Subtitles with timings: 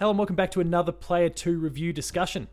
[0.00, 2.48] Hello and welcome back to another Player 2 review discussion.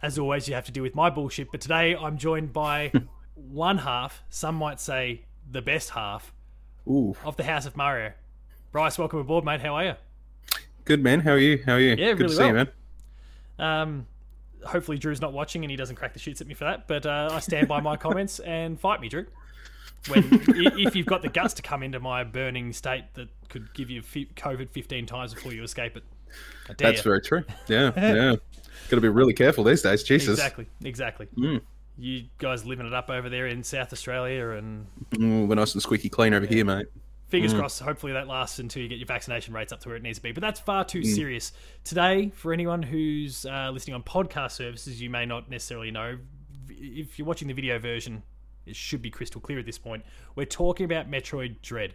[0.00, 2.92] As always, you have to deal with my bullshit, but today I'm joined by
[3.34, 6.32] one half, some might say the best half,
[6.86, 8.12] Ooh, of the House of Mario.
[8.70, 9.60] Bryce, welcome aboard, mate.
[9.62, 9.94] How are you?
[10.84, 11.20] good man.
[11.20, 11.60] How are you?
[11.66, 11.90] How are you?
[11.90, 12.68] Yeah, good really to see you, man.
[13.58, 14.06] Um,
[14.64, 17.04] hopefully Drew's not watching and he doesn't crack the shits at me for that, but
[17.04, 19.26] uh, I stand by my comments and fight me, Drew.
[20.08, 23.72] When i- if you've got the guts to come into my burning state that could
[23.74, 26.04] give you fi- COVID 15 times before you escape it.
[26.78, 27.02] That's you.
[27.02, 27.44] very true.
[27.68, 28.34] Yeah, yeah.
[28.88, 30.02] Got to be really careful these days.
[30.02, 30.38] Jesus.
[30.38, 31.26] Exactly, exactly.
[31.36, 31.60] Mm.
[31.96, 35.82] You guys living it up over there in South Australia, and Mm, we're nice and
[35.82, 36.86] squeaky clean over here, mate.
[37.28, 37.58] fingers Mm.
[37.58, 37.80] crossed.
[37.80, 40.22] Hopefully that lasts until you get your vaccination rates up to where it needs to
[40.22, 40.30] be.
[40.32, 41.14] But that's far too Mm.
[41.14, 41.52] serious
[41.82, 42.30] today.
[42.34, 46.18] For anyone who's uh, listening on podcast services, you may not necessarily know.
[46.68, 48.22] If you're watching the video version,
[48.66, 50.04] it should be crystal clear at this point.
[50.36, 51.94] We're talking about Metroid Dread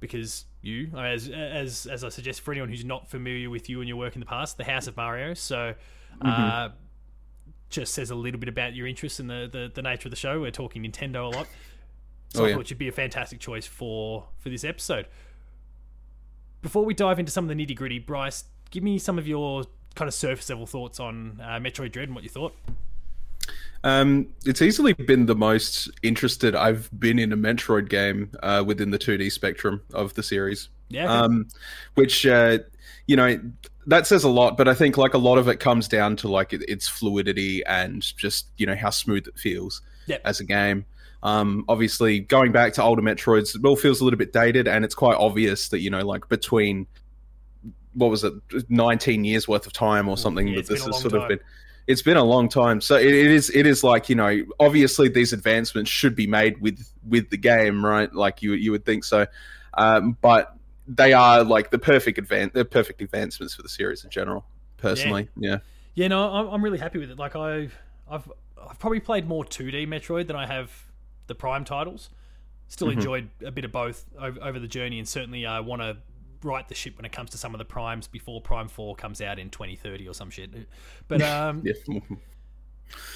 [0.00, 3.88] because you, as as as I suggest for anyone who's not familiar with you and
[3.88, 5.34] your work in the past, the House of Mario.
[5.34, 5.74] So,
[6.22, 6.68] uh,
[7.70, 10.16] just says a little bit about your interest in the, the the nature of the
[10.16, 10.40] show.
[10.40, 11.46] We're talking Nintendo a lot,
[12.28, 12.54] so Oh, I yeah.
[12.56, 15.06] thought you'd be a fantastic choice for for this episode.
[16.62, 19.64] Before we dive into some of the nitty gritty, Bryce, give me some of your
[19.94, 22.54] kind of surface level thoughts on uh, Metroid Dread and what you thought.
[23.84, 28.90] Um, it's easily been the most interested I've been in a Metroid game uh, within
[28.90, 30.68] the 2D spectrum of the series.
[30.88, 31.46] Yeah, um,
[31.94, 32.58] which uh,
[33.06, 33.38] you know
[33.86, 34.56] that says a lot.
[34.56, 38.02] But I think like a lot of it comes down to like its fluidity and
[38.16, 40.22] just you know how smooth it feels Yep.
[40.24, 40.86] as a game.
[41.22, 44.84] Um, obviously, going back to older Metroids, it all feels a little bit dated, and
[44.84, 46.86] it's quite obvious that you know like between
[47.94, 48.32] what was it,
[48.68, 51.22] nineteen years worth of time or something Yeah, that this has sort time.
[51.22, 51.40] of been.
[51.88, 53.50] It's been a long time, so it, it is.
[53.50, 57.84] It is like you know, obviously these advancements should be made with with the game,
[57.84, 58.12] right?
[58.14, 59.26] Like you you would think so,
[59.74, 60.54] um, but
[60.86, 64.46] they are like the perfect advan the perfect advancements for the series in general.
[64.78, 65.58] Personally, yeah,
[65.94, 67.18] Yeah, no, I'm, I'm really happy with it.
[67.18, 67.76] Like I've,
[68.08, 68.30] I've,
[68.70, 70.70] I've probably played more 2D Metroid than I have
[71.26, 72.10] the Prime titles.
[72.68, 72.90] Still Mm-hmm.
[72.90, 75.98] enjoyed a bit of both over, over the journey, and certainly I want to
[76.42, 79.20] right the ship when it comes to some of the primes before Prime Four comes
[79.20, 80.50] out in 2030 or some shit.
[81.06, 81.72] But um, yeah.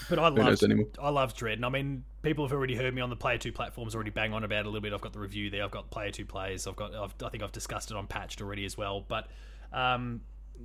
[0.09, 0.63] but I love?
[1.01, 3.53] I love Dread, and I mean people have already heard me on the Player Two
[3.53, 4.93] platforms already bang on about it a little bit.
[4.93, 5.65] I've got the review there.
[5.65, 6.67] I've got Player Two plays.
[6.67, 9.05] I've got I've, I think I've discussed it on Patched already as well.
[9.07, 9.29] But
[9.73, 10.21] um,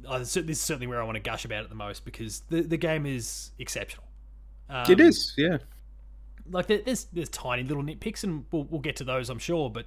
[0.09, 2.61] I, this is certainly where I want to gush about it the most because the
[2.61, 4.05] the game is exceptional.
[4.69, 5.33] Um, it is.
[5.37, 5.59] Yeah,
[6.51, 9.69] like there's there's tiny little nitpicks, and we'll, we'll get to those, I'm sure.
[9.69, 9.85] But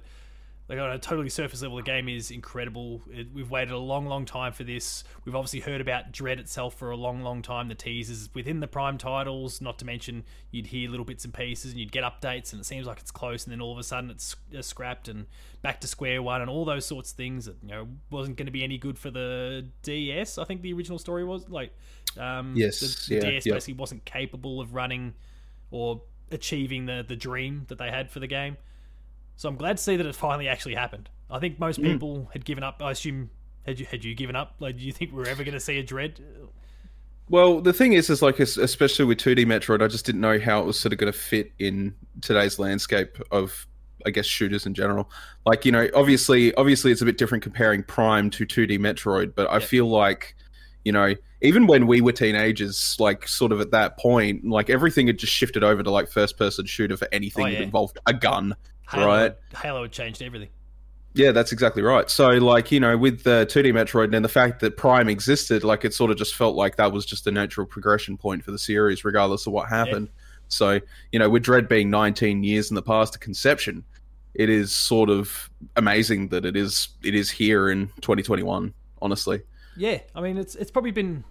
[0.71, 3.01] like on a totally surface level, the game is incredible.
[3.11, 5.03] It, we've waited a long, long time for this.
[5.25, 7.67] We've obviously heard about Dread itself for a long, long time.
[7.67, 11.71] The teasers within the Prime titles, not to mention you'd hear little bits and pieces,
[11.71, 13.83] and you'd get updates, and it seems like it's close, and then all of a
[13.83, 15.25] sudden it's uh, scrapped and
[15.61, 18.45] back to square one, and all those sorts of things that you know wasn't going
[18.45, 20.37] to be any good for the DS.
[20.37, 21.75] I think the original story was like,
[22.17, 23.53] um, Yes, the, the yeah, DS yeah.
[23.55, 25.15] basically wasn't capable of running
[25.69, 26.01] or
[26.31, 28.55] achieving the the dream that they had for the game.
[29.41, 31.09] So I'm glad to see that it finally actually happened.
[31.27, 31.93] I think most Mm.
[31.93, 32.79] people had given up.
[32.79, 33.31] I assume
[33.65, 34.53] had you had you given up?
[34.59, 36.19] Like, do you think we are ever going to see a Dread?
[37.27, 40.61] Well, the thing is, is like, especially with 2D Metroid, I just didn't know how
[40.61, 43.65] it was sort of going to fit in today's landscape of,
[44.05, 45.09] I guess, shooters in general.
[45.47, 49.49] Like, you know, obviously, obviously, it's a bit different comparing Prime to 2D Metroid, but
[49.49, 49.59] I Yeah.
[49.65, 50.35] feel like,
[50.85, 55.07] you know, even when we were teenagers, like, sort of at that point, like everything
[55.07, 58.55] had just shifted over to like first-person shooter for anything Oh, that involved a gun.
[58.89, 59.35] Halo, Right.
[59.61, 60.49] Halo had changed everything.
[61.13, 62.09] Yeah, that's exactly right.
[62.09, 65.83] So, like, you know, with the 2D Metroid and the fact that Prime existed, like,
[65.83, 68.57] it sort of just felt like that was just a natural progression point for the
[68.57, 70.07] series, regardless of what happened.
[70.47, 70.79] So,
[71.11, 73.83] you know, with Dread being 19 years in the past to conception,
[74.33, 78.73] it is sort of amazing that it is it is here in 2021.
[79.01, 79.41] Honestly,
[79.75, 81.23] Yeah, I mean it's it's probably been.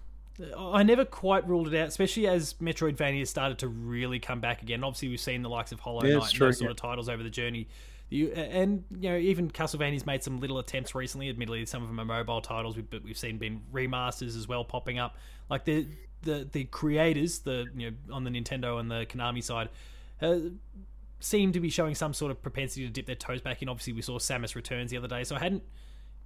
[0.57, 4.83] I never quite ruled it out, especially as Metroidvania started to really come back again.
[4.83, 7.09] Obviously, we've seen the likes of Hollow Yeah, Knight and true, those sort of titles
[7.09, 7.67] over the journey.
[8.09, 11.29] You, and you know, even Castlevania's made some little attempts recently.
[11.29, 14.99] Admittedly, some of them are mobile titles, but we've seen been remasters as well popping
[14.99, 15.15] up.
[15.49, 15.87] Like the
[16.23, 19.69] the the creators, the you know on the Nintendo and the Konami side,
[20.21, 20.39] uh,
[21.21, 23.69] seem to be showing some sort of propensity to dip their toes back in.
[23.69, 25.63] Obviously, we saw Samus Returns the other day, so I hadn't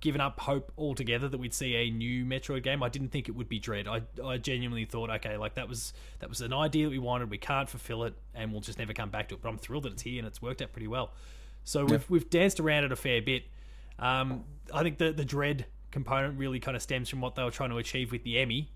[0.02, 2.84] given up hope altogether that we'd see a new Metroid game.
[2.84, 3.88] I didn't think it would be Dread.
[3.88, 7.30] I, I genuinely thought, okay, like that was that was an idea that we wanted.
[7.30, 9.42] We can't fulfill it, and we'll just never come back to it.
[9.42, 11.12] But I'm thrilled that it's here and it's worked out pretty well.
[11.64, 13.44] So we've we've danced around it a fair bit.
[13.98, 14.44] Um,
[14.74, 17.70] I think the the Dread component really kind of stems from what they were trying
[17.70, 18.70] to achieve with the Emmy.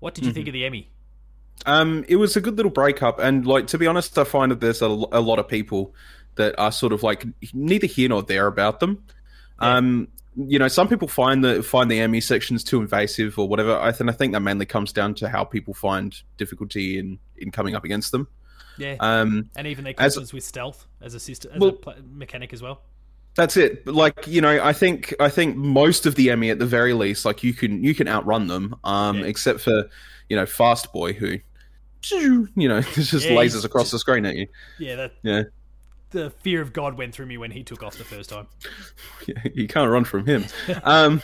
[0.00, 0.90] What did you think of the Emmy?
[1.64, 4.60] Um, it was a good little breakup, and like to be honest, I find that
[4.60, 5.94] there's a, a lot of people
[6.34, 7.24] that are sort of like
[7.54, 9.04] neither here nor there about them.
[9.60, 9.76] Yeah.
[9.76, 13.76] Um, you know, some people find the find the Emmy sections too invasive or whatever.
[13.78, 17.50] I think I think that mainly comes down to how people find difficulty in in
[17.50, 18.28] coming up against them.
[18.78, 21.94] Yeah, Um, and even their as- with stealth as a system, as Well- a pla
[22.12, 22.82] mechanic as well.
[23.34, 23.86] That's it.
[23.86, 27.24] Like you know, I think I think most of the Emmy at the very least,
[27.24, 29.26] like you can you can outrun them, um, Yeah.
[29.26, 29.84] except for
[30.28, 31.38] you know Fast Boy who,
[32.10, 34.46] you know, just Yeah, lasers across just- the screen at you.
[34.78, 35.42] Yeah, that Yeah,
[36.10, 38.46] the fear of God went through me when he took off the first time.
[39.54, 40.44] you can't run from him.
[40.84, 41.22] um,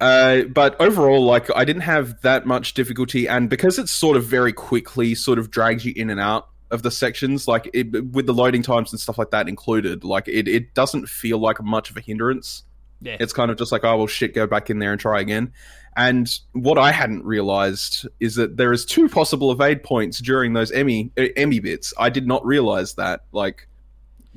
[0.00, 4.24] uh, but overall, like I didn't have that much difficulty, and because it's sort of
[4.24, 8.26] very quickly sort of drags you in and out of the sections, like it, with
[8.26, 11.90] the loading times and stuff like that included, like it, it doesn't feel like much
[11.90, 12.64] of a hindrance.
[13.02, 15.20] Yeah, It's kind of just like, oh well, shit, go back in there and try
[15.20, 15.52] again.
[15.96, 20.70] And what I hadn't realized is that there is two possible evade points during those
[20.70, 21.92] Emmy uh, Emmy bits.
[21.98, 23.66] I did not realize that, like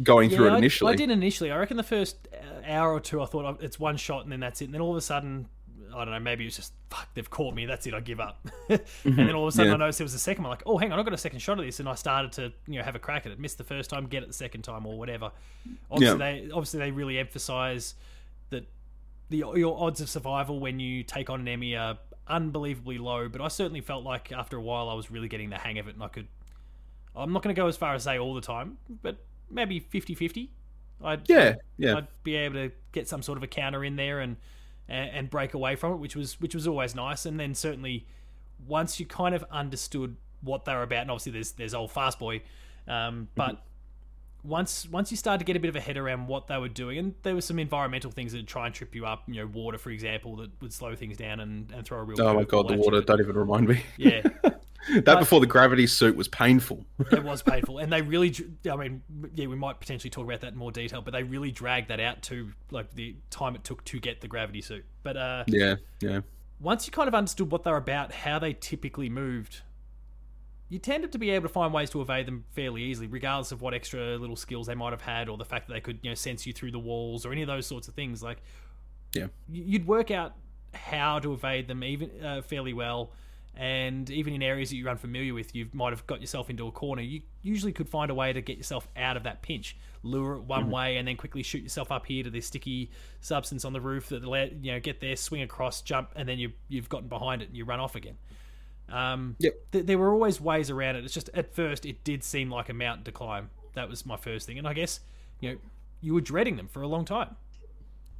[0.01, 0.93] going through it initially.
[0.93, 1.51] I, did initially.
[1.51, 2.27] I reckon the first
[2.65, 4.65] hour or two, I thought oh, it's one shot and then that's it.
[4.65, 5.47] And then all of a sudden,
[5.93, 7.65] I don't know, maybe it was just fuck, they've caught me.
[7.65, 7.93] That's it.
[7.93, 8.47] I give up.
[8.69, 9.15] and mm-hmm.
[9.15, 9.75] then all of a sudden, Yeah.
[9.75, 10.51] I noticed there was a second one.
[10.51, 12.53] Like, oh, hang on, I got a second shot of this, and I started to
[12.67, 13.39] you know have a crack at it.
[13.39, 15.31] Missed the first time, get it the second time, or whatever.
[15.91, 17.95] Obviously, they obviously they really emphasize
[18.49, 18.65] that
[19.29, 21.97] the your odds of survival when you take on an Emmy are
[22.27, 23.27] unbelievably low.
[23.29, 25.87] But I certainly felt like after a while, I was really getting the hang of
[25.87, 26.27] it, and I could.
[27.15, 29.17] I'm not going to go as far as say all the time, but
[29.53, 30.49] maybe 50-50.
[31.03, 31.97] I'd, yeah, yeah.
[31.97, 34.37] I'd be able to get some sort of a counter in there and
[34.87, 37.25] and, break away from it, which was which was always nice.
[37.25, 38.05] And then certainly
[38.67, 42.19] once you kind of understood what they were about, and obviously there's there's old fast
[42.19, 42.41] boy,
[42.87, 43.63] um, but
[44.43, 46.69] once once you start to get a bit of a head around what they were
[46.69, 49.47] doing, and there were some environmental things that try and trip you up, you know,
[49.47, 52.21] water for example, that would slow things down and, and throw a real.
[52.21, 53.01] Oh my god, the water!
[53.01, 53.81] Don't even remind me.
[53.97, 54.21] Yeah,
[55.05, 56.85] that before the gravity suit was painful.
[57.11, 58.35] it was painful, and they really.
[58.69, 59.01] I mean,
[59.35, 61.99] yeah, we might potentially talk about that in more detail, but they really dragged that
[61.99, 64.85] out to like the time it took to get the gravity suit.
[65.03, 66.21] But uh, yeah, yeah,
[66.59, 69.61] once you kind of understood what they're about, how they typically moved,
[70.69, 73.61] you tended to be able to find ways to evade them fairly easily, regardless of
[73.61, 76.09] what extra little skills they might have had, or the fact that they could, you
[76.09, 78.23] know, sense you through the walls, or any of those sorts of things.
[78.23, 78.39] Like,
[79.13, 79.27] Yeah.
[79.49, 80.33] you'd work out
[80.73, 83.11] how to evade them even uh, fairly well.
[83.55, 86.71] And even in areas that you're unfamiliar with, you might have got yourself into a
[86.71, 87.03] corner.
[87.03, 89.77] You usually could find a way to get yourself out of that pinch.
[90.01, 92.89] Lure it one way, and then quickly shoot yourself up here to this sticky
[93.21, 96.39] substance on the roof that let you know get there, swing across, jump, and then
[96.39, 98.17] you you've gotten behind it and you run off again.
[98.89, 99.53] Um, Yep.
[99.71, 101.05] th- there were always ways around it.
[101.05, 103.49] It's just at first it did seem like a mountain to climb.
[103.75, 104.99] That was my first thing, and I guess
[105.39, 105.57] you know
[106.01, 107.35] you were dreading them for a long time.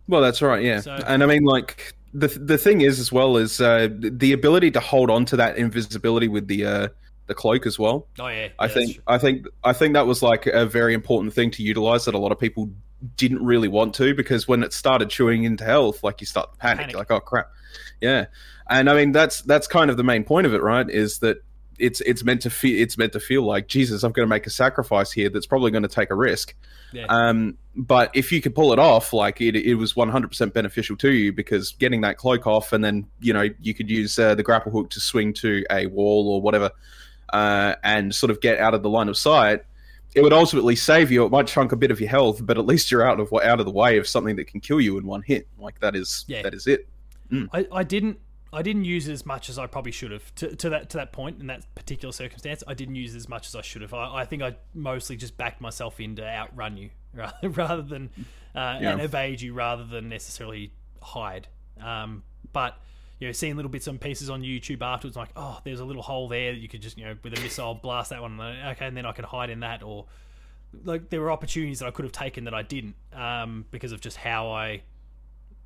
[0.07, 0.63] Well, that's right.
[0.63, 4.33] Yeah, So- and I mean, like the the thing is, as well, is uh, the
[4.33, 6.88] ability to hold on to that invisibility with the uh,
[7.27, 8.07] the cloak as well.
[8.19, 9.01] Oh yeah, I yeah, think.
[9.07, 12.19] I think I think that was like a very important thing to utilize that a
[12.19, 12.69] lot of people
[13.18, 16.57] didn't really want to because when it started chewing into health, like you start to
[16.60, 16.95] panic, Panic.
[16.95, 17.50] Like oh crap,
[18.00, 18.25] yeah.
[18.69, 20.89] And I mean that's that's kind of the main point of it, right?
[20.89, 21.44] Is that
[21.79, 24.45] it's it's meant to feel it's meant to feel like Jesus, I'm going to make
[24.45, 26.55] a sacrifice here that's probably going to take a risk.
[26.91, 27.05] Yeah.
[27.09, 31.11] Um, but if you could pull it off, like it, it was 100% beneficial to
[31.11, 34.43] you because getting that cloak off, and then you know you could use uh, the
[34.43, 36.71] grapple hook to swing to a wall or whatever,
[37.31, 39.63] uh, and sort of get out of the line of sight.
[40.15, 41.25] It would ultimately save you.
[41.25, 43.59] It might chunk a bit of your health, but at least you're out of out
[43.59, 45.48] of the way of something that can kill you in one hit.
[45.57, 46.43] Like that is Yeah.
[46.43, 46.88] that is it.
[47.51, 48.19] I, I didn't
[48.53, 50.98] I didn't use it as much as I probably should have to, to that to
[50.98, 52.63] that point in that particular circumstance.
[52.67, 53.93] I didn't use it as much as I should have.
[53.93, 58.10] I, I think I mostly just backed myself in to outrun you rather, rather than
[58.55, 58.91] uh, Yeah.
[58.91, 61.48] and evade you rather than necessarily hide.
[61.81, 62.77] Um, but
[63.19, 66.03] you know, seeing little bits and pieces on YouTube afterwards, like oh, there's a little
[66.03, 68.39] hole there that you could just you know with a missile blast that one.
[68.39, 70.05] and Okay, and then I can hide in that or.
[70.83, 74.01] Like there were opportunities that I could have taken that I didn't um, because of
[74.01, 74.81] just how I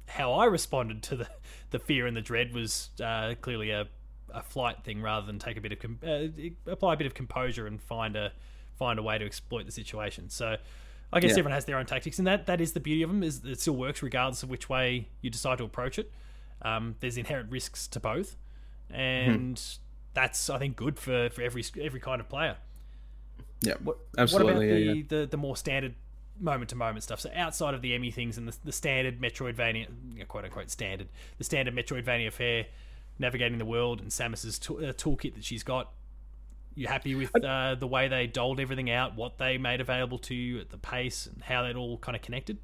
[0.07, 1.27] how I responded to the,
[1.71, 3.87] the fear and the dread was uh, clearly a,
[4.33, 7.13] a flight thing rather than take a bit of com- uh, apply a bit of
[7.13, 8.31] composure and find a
[8.77, 10.29] find a way to exploit the situation.
[10.29, 10.57] So
[11.11, 11.39] I guess Yeah.
[11.39, 13.59] everyone has their own tactics, and that that is the beauty of them is it
[13.61, 16.11] still works regardless of which way you decide to approach it.
[16.61, 18.35] Um, there's inherent risks to both,
[18.89, 19.61] and
[20.13, 22.57] that's I think good for, for every every kind of player.
[23.61, 24.53] Yeah, What, absolutely.
[24.53, 25.03] What about yeah, the, yeah.
[25.07, 25.95] the the more standard
[26.39, 27.19] moment to moment stuff?
[27.19, 30.69] So outside of the Emmy things and the, the standard Metroidvania, you know, quote unquote
[30.69, 32.65] standard, the standard Metroidvania fare,
[33.19, 35.91] navigating the world and Samus's tool, uh, toolkit that she's got.
[36.75, 40.35] You happy with uh, the way they doled everything out, what they made available to
[40.35, 42.59] you at the pace, and how that all kind of connected?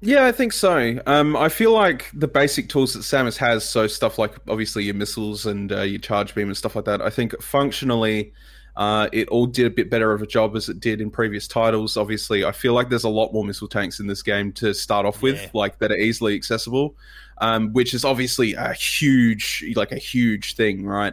[0.00, 1.00] Yeah, I think so.
[1.06, 4.94] Um, I feel like the basic tools that Samus has, so stuff like obviously your
[4.94, 8.32] missiles and uh, your charge beam and stuff like that, I think functionally
[8.76, 11.46] Uh, it all did a bit better of a job as it did in previous
[11.46, 11.96] titles.
[11.96, 15.04] Obviously, I feel like there's a lot more missile tanks in this game to start
[15.04, 15.48] off with, Yeah.
[15.52, 16.96] like that are easily accessible,
[17.38, 21.12] um, which is obviously a huge, like a huge thing, right?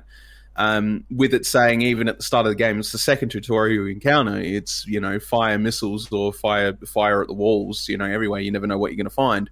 [0.56, 3.86] Um, with it saying even at the start of the game, it's the second tutorial
[3.86, 4.40] you encounter.
[4.40, 7.88] It's you know fire missiles or fire fire at the walls.
[7.88, 8.42] You know everywhere.
[8.42, 9.50] You never know what you're going to find.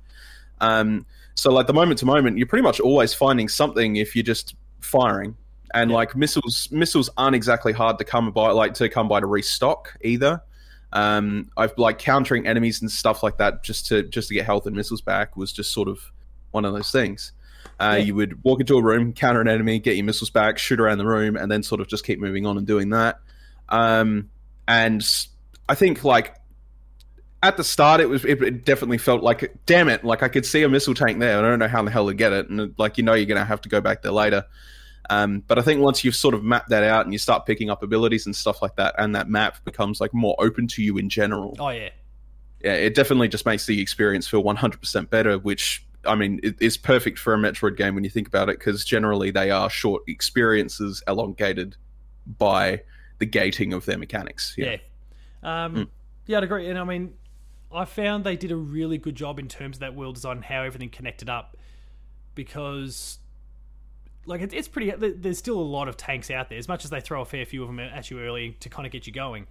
[0.59, 4.23] Um, so like the moment to moment, you're pretty much always finding something if you're
[4.23, 5.35] just firing.
[5.73, 5.97] And Yeah.
[5.97, 9.97] like missiles, missiles aren't exactly hard to come by, like to come by to restock
[10.01, 10.41] either.
[10.93, 14.65] Um, I've like countering enemies and stuff like that just to just to get health
[14.67, 15.99] and missiles back was just sort of
[16.51, 17.33] one of those things.
[17.79, 18.05] Uh, Yeah.
[18.05, 20.97] You would walk into a room, counter an enemy, get your missiles back, shoot around
[20.99, 23.19] the room, and then sort of just keep moving on and doing that.
[23.69, 24.29] Um,
[24.67, 25.05] and
[25.67, 26.35] I think like
[27.43, 30.45] at the start, it was it, it definitely felt like damn it, like I could
[30.45, 31.37] see a missile tank there.
[31.37, 33.45] I don't know how the hell to get it, and like you know you're gonna
[33.45, 34.45] have to go back there later.
[35.09, 37.69] Um, but I think once you've sort of mapped that out and you start picking
[37.69, 40.97] up abilities and stuff like that, and that map becomes like more open to you
[40.97, 41.89] in general, Oh yeah,
[42.63, 46.77] yeah, it definitely just makes the experience feel 100% better, which I mean it is
[46.77, 50.03] perfect for a Metroid game when you think about it, because generally they are short
[50.07, 51.75] experiences elongated
[52.37, 52.81] by
[53.19, 54.53] the gating of their mechanics.
[54.57, 54.77] yeah.
[55.43, 55.87] Yeah, Um, Mm.
[56.27, 56.69] Yeah, I'd agree.
[56.69, 57.13] And I mean,
[57.71, 60.45] I found they did a really good job in terms of that world design and
[60.45, 61.55] how everything connected up
[62.35, 63.19] because.
[64.27, 64.91] Like it, it's pretty.
[64.91, 66.57] There's still a lot of tanks out there.
[66.57, 68.85] As much as they throw a fair few of them at you early to kind
[68.85, 69.47] of get you going,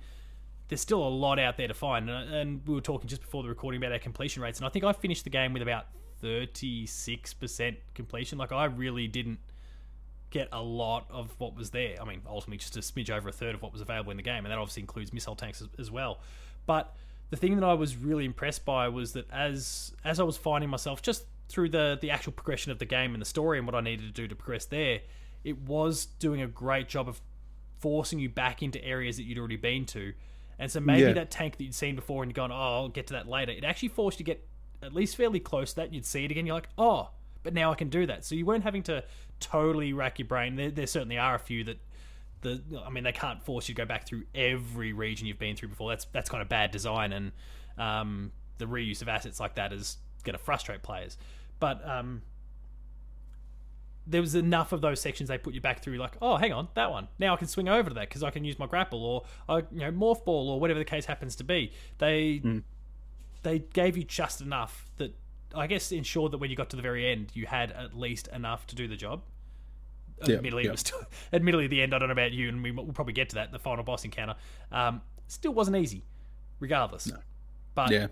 [0.68, 2.09] there's still a lot out there to find.
[2.11, 4.71] And, and we were talking just before the recording about our completion rates, and I
[4.71, 5.87] think I finished the game with about
[6.23, 8.38] 36% completion.
[8.38, 9.38] Like I really didn't
[10.30, 11.97] get a lot of what was there.
[12.00, 14.23] I mean, ultimately just a smidge over a third of what was available in the
[14.23, 16.21] game, and that obviously includes missile tanks as, as well.
[16.66, 16.95] But
[17.30, 20.71] the thing that I was really impressed by was that as as I was finding
[20.71, 23.75] myself just through the the actual progression of the game and the story and what
[23.75, 25.00] I needed to do to progress there,
[25.45, 27.21] it was doing a great job of
[27.79, 30.12] forcing you back into areas that you'd already been to.
[30.59, 31.12] And so maybe Yeah.
[31.12, 33.53] that tank that you'd seen before and you'd gone, oh, I'll get to that later.
[33.53, 34.49] It actually forced you to get
[34.83, 35.93] at least fairly close to that.
[35.93, 36.47] You'd see it again.
[36.47, 37.11] You're like, oh,
[37.43, 38.25] but now I can do that.
[38.25, 39.05] So you weren't having to
[39.38, 40.57] totally rack your brain.
[40.57, 41.79] There, there certainly are a few that
[42.41, 45.57] the I mean they can't force you to go back through every region you've been
[45.57, 45.91] through before.
[45.91, 47.33] That's that's kind of bad design, and
[47.79, 51.16] um, the reuse of assets like that is going to frustrate players.
[51.59, 52.23] But um,
[54.06, 56.68] there was enough of those sections they put you back through, like, oh, hang on,
[56.75, 57.09] that one.
[57.18, 59.59] Now I can swing over to that because I can use my grapple or I,
[59.59, 61.73] you know morph ball or whatever the case happens to be.
[61.99, 62.40] They
[63.42, 65.14] they gave you just enough that
[65.54, 68.28] I guess ensured that when you got to the very end, you had at least
[68.28, 69.23] enough to do the job.
[70.37, 71.00] Admittedly, it was still,
[71.33, 71.95] admittedly the end.
[71.95, 73.52] I don't know about you, and we, we'll probably get to that.
[73.52, 74.35] The final boss encounter
[74.73, 76.04] um, still wasn't easy,
[76.59, 77.06] regardless.
[77.75, 78.06] But yeah.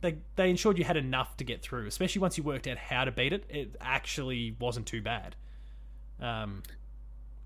[0.00, 3.04] They they ensured you had enough to get through, especially once you worked out how
[3.04, 3.44] to beat it.
[3.48, 5.34] It actually wasn't too bad.
[6.20, 6.62] Um,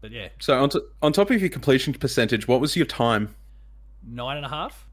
[0.01, 3.35] but yeah, So on, t- on top of your completion percentage, what was your time?
[4.05, 4.89] nine and a half.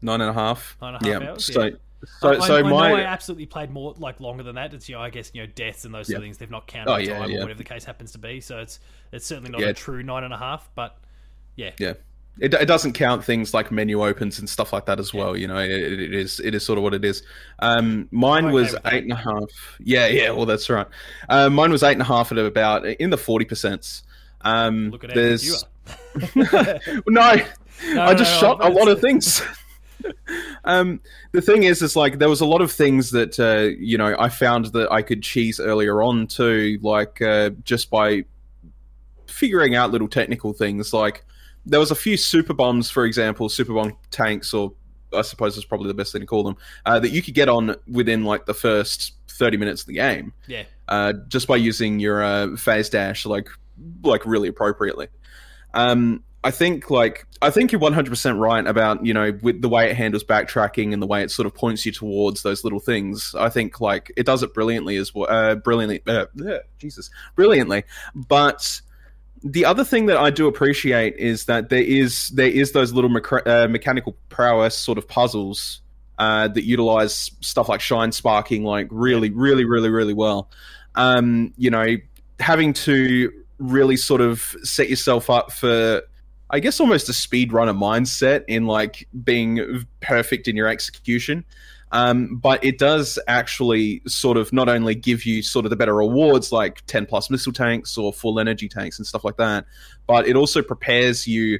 [0.00, 0.76] Nine and a half.
[0.80, 1.28] Nine and a half yeah.
[1.30, 1.70] hours, So, yeah.
[2.20, 4.72] so, I, so I, my I I absolutely played more like longer than that.
[4.72, 6.38] It's you know, I guess you know deaths and those sort of things.
[6.38, 8.40] They've not counted Oh, yeah, time or whatever the case happens to be.
[8.40, 8.78] So it's
[9.12, 10.70] it's certainly not a true nine and a half.
[10.76, 10.96] But
[11.56, 11.94] yeah, yeah
[12.40, 15.46] it, it doesn't count things like menu opens and stuff like that as well you
[15.46, 17.22] know it, it is it is sort of what it is
[17.58, 19.48] um mine okay was eight and a half
[19.80, 20.86] yeah yeah well that's right
[21.28, 24.02] uh, mine was eight and a half at about in the 40 percent
[24.42, 25.68] um look at there's are.
[27.06, 29.42] no, I just no, shot no, a lot of things.
[30.64, 31.00] um,
[31.32, 34.16] the thing is, is like there was a lot of things that uh, you know
[34.18, 38.24] I found that I could cheese earlier on too, like uh, just by
[39.26, 40.92] figuring out little technical things.
[40.92, 41.24] Like
[41.68, 44.72] there was a few super bombs, for example, super bomb tanks, or
[45.14, 46.56] I suppose is probably the best thing to call them,
[46.86, 50.32] uh, that you could get on within like the first thirty minutes of the game
[50.48, 53.48] Yeah, uh, just by using your uh, phase dash like
[54.02, 55.08] like really appropriately.
[55.74, 59.68] Um, I think like I think you're 100 percent right about you know with the
[59.68, 62.80] way it handles backtracking and the way it sort of points you towards those little
[62.80, 63.34] things.
[63.36, 65.28] I think like it does it brilliantly as well.
[65.28, 66.26] Uh, brilliantly, uh,
[66.78, 67.84] Jesus, brilliantly.
[68.14, 68.80] But
[69.42, 73.10] the other thing that I do appreciate is that there is there is those little
[73.46, 75.80] uh, mechanical prowess sort of puzzles
[76.18, 80.50] uh, that utilize stuff like shine sparking like really, really, really, really well.
[80.94, 81.96] Um, you know,
[82.40, 86.02] having to really sort of set yourself up for,
[86.50, 91.44] I guess, almost a speedrunner mindset in like being perfect in your execution.
[91.90, 95.94] Um, but it does actually sort of not only give you sort of the better
[95.94, 99.64] rewards like 10 plus missile tanks or full energy tanks and stuff like that,
[100.06, 101.58] but it also prepares you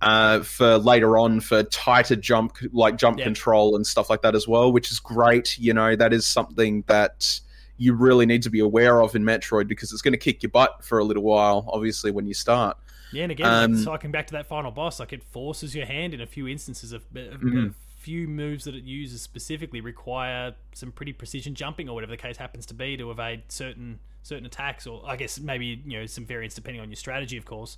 [0.00, 3.24] uh, for later on for tighter jump like jump Yeah.
[3.24, 5.58] control and stuff like that as well, which is great.
[5.58, 7.40] You know, that is something that
[7.76, 10.50] you really need to be aware of in Metroid because it's going to kick your
[10.50, 12.76] butt for a little while, obviously, when you start.
[13.12, 15.86] Yeah, and again, um, like, cycling back to that final boss, like it forces your
[15.86, 17.68] hand in a few instances of, of mm-hmm.
[17.68, 17.70] a
[18.08, 22.38] few moves that it uses specifically require some pretty precision jumping or whatever the case
[22.38, 26.24] happens to be to evade certain certain attacks, or I guess maybe you know some
[26.24, 27.76] variance depending on your strategy, of course.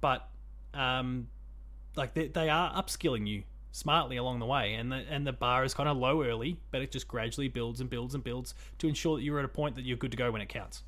[0.00, 0.26] But
[0.72, 1.28] um,
[1.94, 5.62] like they, they are upskilling you smartly along the way, and the and the bar
[5.62, 8.88] is kind of low early, but it just gradually builds and builds and builds to
[8.88, 10.84] ensure that you're at a point that you're good to go when it counts.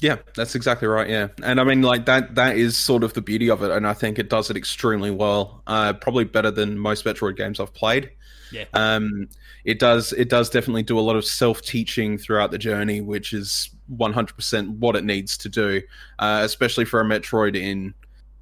[0.00, 1.08] Yeah, that's exactly right.
[1.08, 2.36] Yeah, and I mean, like that.
[2.36, 5.10] That is sort of the beauty of it, and I think it does it extremely
[5.10, 5.62] well.
[5.66, 8.10] Uh, probably better than most Metroid games I've played.
[8.52, 8.64] Yeah.
[8.74, 9.28] Um,
[9.64, 10.12] it does.
[10.12, 14.78] It does definitely do a lot of self teaching throughout the journey, which is 100%
[14.78, 15.82] what it needs to do,
[16.20, 17.92] uh, especially for a Metroid in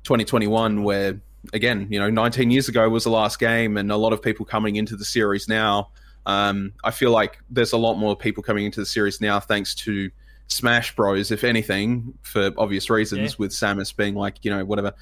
[0.04, 1.18] 2021, where
[1.52, 4.44] again, you know, 19 years ago was the last game, and a lot of people
[4.44, 5.90] coming into the series now.
[6.26, 9.74] Um, I feel like there's a lot more people coming into the series now thanks
[9.76, 10.10] to
[10.48, 11.30] Smash Bros.
[11.30, 13.36] If anything, for obvious reasons, yeah.
[13.38, 14.92] with Samus being like, you know, whatever.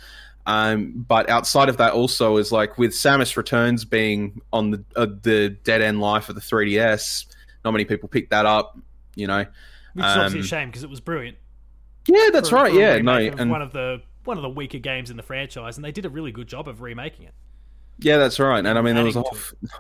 [0.47, 5.07] Um, but outside of that, also is like with Samus Returns being on the uh,
[5.23, 7.27] the dead end life of the 3DS.
[7.65, 8.79] Not many people picked that up,
[9.15, 9.47] you know.
[9.95, 11.39] Which is um, obviously a shame because it was brilliant.
[12.07, 12.73] Yeah, that's for, right.
[12.73, 15.77] For yeah, no, and one of the one of the weaker games in the franchise,
[15.77, 17.35] and they did a really good job of remaking it.
[18.01, 18.65] Yeah, that's right.
[18.65, 19.71] And I mean, there was a whole, there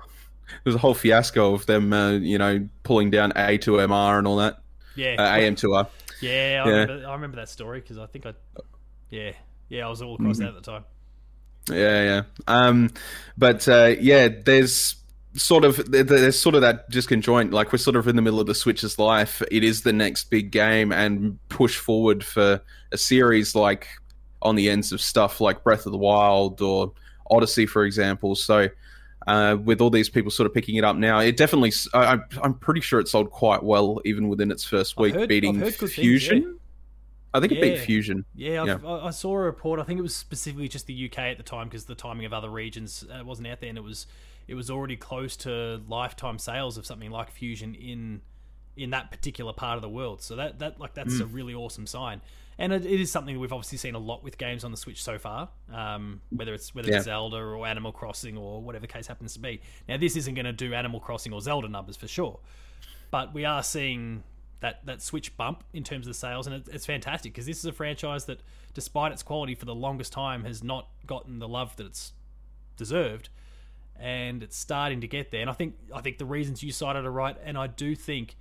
[0.64, 4.58] was a whole fiasco of them, uh, you know, pulling down A2MR and all that.
[4.96, 5.88] Yeah, uh, AM2R.
[6.20, 6.74] Yeah, I, yeah.
[6.74, 8.34] Remember, I remember that story because I think I,
[9.10, 9.32] yeah,
[9.68, 10.44] yeah, I was all across mm-hmm.
[10.44, 10.84] that at the time.
[11.70, 12.22] Yeah, yeah.
[12.46, 12.90] Um,
[13.36, 14.96] but uh, yeah, there's
[15.36, 17.52] sort of there's sort of that disconjoint.
[17.52, 19.42] Like we're sort of in the middle of the Switch's life.
[19.50, 22.60] It is the next big game, and push forward for
[22.92, 23.88] a series like
[24.42, 26.92] on the ends of stuff like Breath of the Wild or
[27.30, 28.34] Odyssey, for example.
[28.34, 28.68] So,
[29.26, 32.54] uh, with all these people sort of picking it up now, it definitely, I, am
[32.54, 36.42] pretty sure it sold quite well even within its first week, heard, beating Fusion.
[36.42, 36.58] Things, yeah.
[37.34, 38.24] I think it beat Fusion.
[38.34, 38.78] Yeah, yeah.
[38.84, 39.80] I saw a report.
[39.80, 42.32] I think it was specifically just the UK at the time because the timing of
[42.32, 44.06] other regions uh, wasn't out there, and it was
[44.46, 48.20] it was already close to lifetime sales of something like Fusion in
[48.76, 50.22] in that particular part of the world.
[50.22, 51.22] So that that like that's mm.
[51.22, 52.20] a really awesome sign
[52.58, 55.02] and it, it is something we've obviously seen a lot with games on the Switch
[55.02, 55.48] so far.
[55.72, 56.96] Um, whether it's whether yeah.
[56.96, 59.60] it's Zelda or Animal Crossing or whatever case happens to be.
[59.88, 62.38] Now, this isn't going to do Animal Crossing or Zelda numbers for sure,
[63.10, 64.22] but we are seeing
[64.60, 67.58] that that Switch bump in terms of the sales, and it, it's fantastic because this
[67.58, 68.40] is a franchise that,
[68.72, 72.12] despite its quality, for the longest time has not gotten the love that it's
[72.76, 73.30] deserved,
[73.98, 75.40] and it's starting to get there.
[75.40, 78.36] And I think I think the reasons you cited are right, and I do think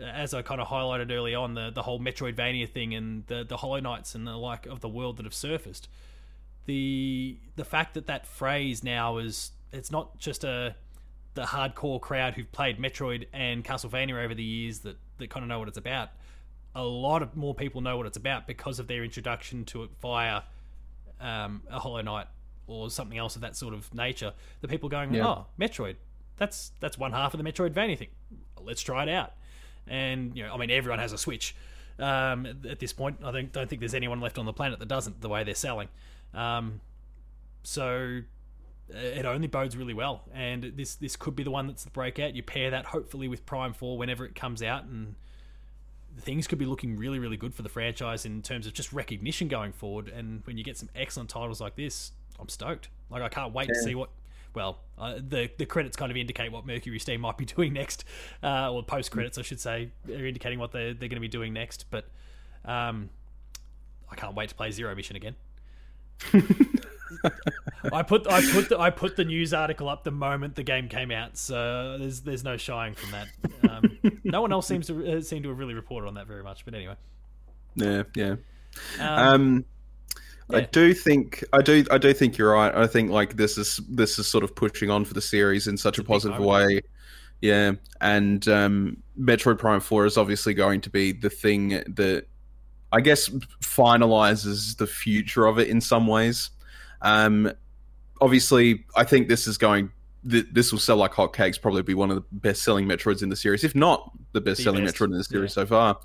[0.00, 3.56] as I kind of highlighted early on, the the whole Metroidvania thing and the the
[3.56, 5.88] Hollow Knights and the like of the world that have surfaced,
[6.66, 10.74] the the fact that that phrase now is it's not just a
[11.34, 15.48] the hardcore crowd who've played Metroid and Castlevania over the years that that kind of
[15.48, 16.10] know what it's about.
[16.74, 19.90] A lot of more people know what it's about because of their introduction to it
[20.00, 20.42] via
[21.20, 22.26] um, a Hollow Knight
[22.66, 24.32] or something else of that sort of nature.
[24.60, 25.26] The people going, yeah.
[25.26, 25.96] oh, Metroid,
[26.36, 28.08] that's that's one half of the Metroidvania thing.
[28.60, 29.32] Let's try it out
[29.88, 31.54] and you know, I mean, everyone has a Switch
[31.98, 33.18] um, at this point.
[33.24, 35.20] I think don't think there's anyone left on the planet that doesn't.
[35.20, 35.88] The way they're selling,
[36.34, 36.80] um,
[37.62, 38.22] so
[38.90, 40.24] it only bodes really well.
[40.32, 42.34] And this this could be the one that's the breakout.
[42.34, 45.14] You pair that hopefully with Prime Four whenever it comes out, and
[46.20, 49.48] things could be looking really really good for the franchise in terms of just recognition
[49.48, 50.08] going forward.
[50.08, 52.88] And when you get some excellent titles like this, I'm stoked.
[53.10, 53.74] Like I can't wait yeah.
[53.74, 54.10] to see what
[54.58, 58.04] well, uh, the the credits kind of indicate what Mercury Steam might be doing next,
[58.42, 61.28] uh, or post credits, I should say, are indicating what they're they're going to be
[61.28, 61.86] doing next.
[61.90, 62.06] But
[62.64, 63.08] um,
[64.10, 65.36] I can't wait to play Zero Mission again.
[67.92, 70.88] I put I put the, I put the news article up the moment the game
[70.88, 73.28] came out, so there's there's no shying from that.
[73.70, 76.42] Um, no one else seems to uh, seem to have really reported on that very
[76.42, 76.96] much, but anyway.
[77.76, 78.34] Yeah, yeah.
[78.98, 79.64] Um,
[80.50, 82.74] I do think I do I do think you're right.
[82.74, 85.76] I think like this is this is sort of pushing on for the series in
[85.76, 86.80] such it's a positive way.
[87.40, 92.26] Yeah, and um, Metroid Prime Four is obviously going to be the thing that
[92.92, 93.28] I guess
[93.60, 96.50] finalizes the future of it in some ways.
[97.02, 97.52] Um,
[98.20, 99.92] obviously, I think this is going.
[100.28, 101.60] This will sell like hotcakes.
[101.60, 104.62] Probably be one of the best selling Metroids in the series, if not the best
[104.62, 105.62] selling Metroid in the series yeah.
[105.62, 105.98] so far.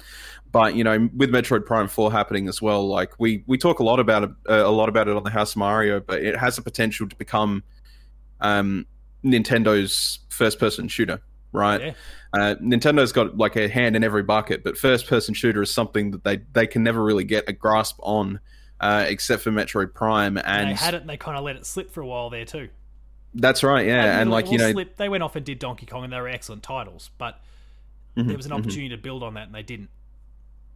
[0.51, 3.83] But you know, with Metroid Prime Four happening as well, like we we talk a
[3.83, 6.37] lot about it, uh, a lot about it on the House of Mario, but it
[6.37, 7.63] has the potential to become
[8.39, 8.85] um,
[9.25, 11.19] Nintendo's first person shooter,
[11.51, 11.81] right?
[11.81, 11.93] Yeah.
[12.33, 16.11] Uh, Nintendo's got like a hand in every bucket, but first person shooter is something
[16.11, 18.39] that they they can never really get a grasp on,
[18.79, 20.37] uh, except for Metroid Prime.
[20.37, 22.45] And they had it, and they kind of let it slip for a while there
[22.45, 22.69] too.
[23.35, 25.85] That's right, yeah, and, and like you know, slip, they went off and did Donkey
[25.85, 27.39] Kong, and they were excellent titles, but
[28.15, 28.59] mm-hmm, there was an mm-hmm.
[28.59, 28.95] opportunity mm-hmm.
[28.95, 29.89] to build on that, and they didn't.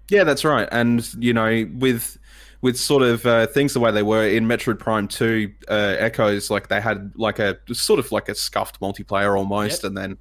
[0.10, 0.68] Yeah, that's right.
[0.72, 2.18] And you know, with
[2.62, 6.50] with sort of uh, things the way they were in Metroid Prime Two, uh, Echoes
[6.50, 9.90] like they had like a sort of like a scuffed multiplayer almost, Yep.
[9.90, 10.18] and then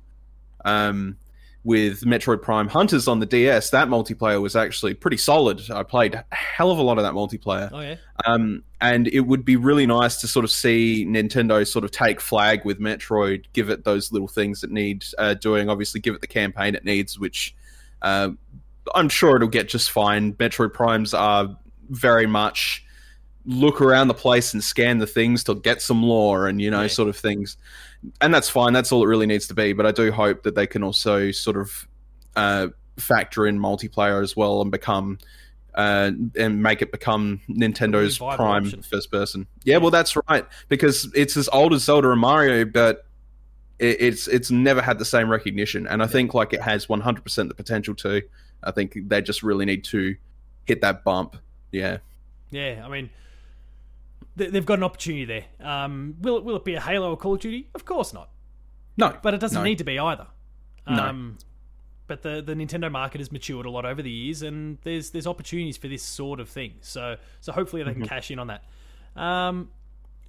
[0.65, 1.17] um,
[1.67, 5.61] with Metroid Prime Hunters on the DS, that multiplayer was actually pretty solid.
[5.69, 7.69] I played a hell of a lot of that multiplayer.
[7.73, 11.85] Oh yeah, Um, and it would be really nice to sort of see Nintendo sort
[11.85, 15.69] of take flag with Metroid, give it those little things it needs uh, doing.
[15.69, 17.53] Obviously, give it the campaign it needs, which
[18.01, 18.31] uh,
[18.95, 20.35] I'm sure it'll get just fine.
[20.35, 21.59] Metroid Primes are
[21.91, 22.86] very much
[23.47, 26.83] look around the place and scan the things to get some lore and you know
[26.83, 26.89] Yeah.
[26.89, 27.57] sort of things,
[28.21, 28.73] and that's fine.
[28.73, 29.73] That's all it really needs to be.
[29.73, 31.87] But I do hope that they can also sort of
[32.35, 35.19] uh, factor in multiplayer as well and become
[35.75, 38.83] uh, and make it become Nintendo's prime option.
[38.83, 39.47] first person.
[39.65, 43.07] Yeah, well, that's right because it's as old as Zelda and Mario, but
[43.79, 47.23] it, it's it's never had the same recognition, and I think like it has 100
[47.23, 48.23] percent the potential to.
[48.65, 50.17] I think they just really need to
[50.65, 51.37] hit that bump.
[51.73, 51.99] Yeah,
[52.51, 52.83] yeah.
[52.85, 53.11] I mean,
[54.37, 55.45] they've got an opportunity there.
[55.67, 57.69] Um, will it will it be a Halo or Call of Duty?
[57.75, 58.31] Of course not.
[58.97, 59.65] no, But it doesn't No.
[59.65, 60.27] need to be either.
[60.89, 61.03] No.
[61.03, 61.39] Um,
[62.07, 65.27] But the, the Nintendo market has matured a lot over the years, and there's there's
[65.27, 66.75] opportunities for this sort of thing.
[66.81, 68.09] So so hopefully they can Mm-hmm.
[68.09, 68.63] cash in on that.
[69.21, 69.71] Um,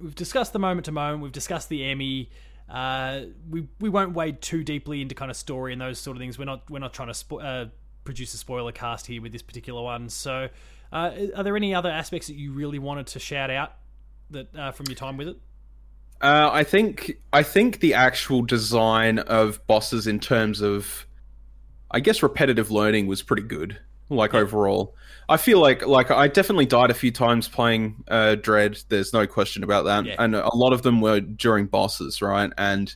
[0.00, 1.22] we've discussed the moment to moment.
[1.22, 2.30] We've discussed the Emmy.
[2.68, 6.20] Uh, we we won't wade too deeply into kind of story and those sort of
[6.20, 6.38] things.
[6.38, 7.68] We're not we're not trying to spo- uh,
[8.04, 10.08] produce a spoiler cast here with this particular one.
[10.08, 10.48] So,
[10.92, 13.72] uh, are there any other aspects that you really wanted to shout out
[14.30, 15.36] that uh, from your time with it?
[16.20, 21.06] Uh, I think I think the actual design of bosses in terms of,
[21.90, 23.78] I guess, repetitive learning was pretty good.
[24.10, 24.94] Like overall,
[25.28, 28.82] I feel like like I definitely died a few times playing uh, Dread.
[28.88, 30.16] There's no question about that, Yeah.
[30.18, 32.50] and a lot of them were during bosses, right?
[32.56, 32.94] And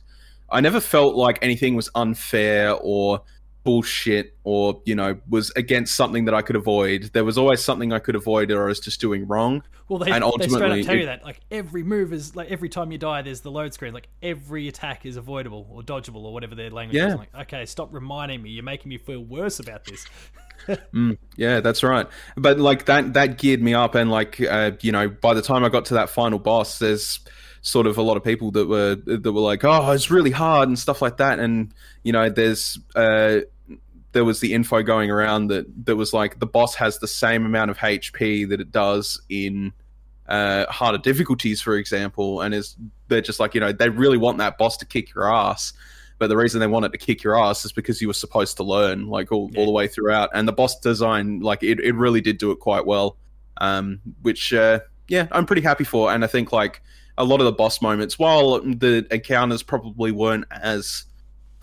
[0.49, 3.21] I never felt like anything was unfair or
[3.63, 7.11] bullshit or you know was against something that I could avoid.
[7.13, 9.63] There was always something I could avoid or I was just doing wrong.
[9.89, 11.23] Well, they, And they straight up tell you that.
[11.23, 13.93] Like every move is like every time you die, there's the load screen.
[13.93, 17.13] Like every attack is avoidable or dodgeable or whatever their language is.
[17.13, 18.51] I'm like, okay, stop reminding me.
[18.51, 20.05] You're making me feel worse about this.
[21.35, 22.07] Yeah, that's right.
[22.37, 25.65] But like that that geared me up and like uh, you know, by the time
[25.65, 27.19] I got to that final boss, there's
[27.61, 30.69] sort of a lot of people that were that were like, "Oh, it's really hard"
[30.69, 31.73] and stuff like that and
[32.03, 33.39] you know, there's uh
[34.13, 37.45] there was the info going around that that was like the boss has the same
[37.45, 39.73] amount of HP that it does in
[40.27, 44.37] uh, harder difficulties, for example, and is they're just like you know they really want
[44.37, 45.73] that boss to kick your ass,
[46.19, 48.55] but the reason they want it to kick your ass is because you were supposed
[48.57, 51.95] to learn like all, all the way throughout, and the boss design like it, it
[51.95, 53.17] really did do it quite well,
[53.57, 56.81] um, which uh, yeah I'm pretty happy for, and I think like
[57.17, 61.05] a lot of the boss moments, while the encounters probably weren't as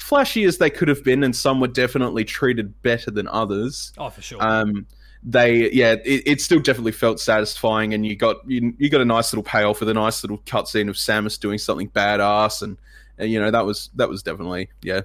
[0.01, 4.11] flashy as they could have been, and some were definitely treated better than others Oh,
[4.11, 4.43] for sure.
[4.43, 4.87] um,
[5.23, 9.05] they yeah, it, it still definitely felt satisfying, and you got you, you got a
[9.05, 12.79] nice little payoff with a nice little cutscene of Samus doing something badass, and,
[13.19, 15.03] and you know that was that was definitely yeah